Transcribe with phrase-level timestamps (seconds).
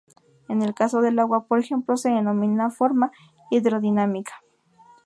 [0.49, 3.11] En el caso del agua, por ejemplo, se denomina forma
[3.51, 4.33] hidrodinámica.